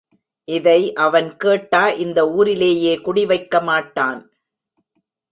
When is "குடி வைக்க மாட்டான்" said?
3.01-4.19